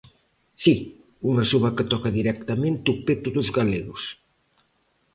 Si, 0.63 0.75
unha 1.29 1.43
suba 1.51 1.73
que 1.75 1.89
toca 1.91 2.15
directamente 2.19 2.85
o 2.93 2.95
peto 3.05 3.29
dos 3.37 3.49
galegos. 3.57 4.03